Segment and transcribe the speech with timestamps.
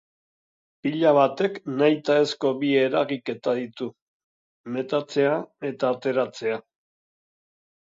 [0.85, 3.91] Pila batek nahitaezko bi eragiketa ditu:
[4.79, 5.37] metatzea
[5.73, 6.61] eta ateratzea.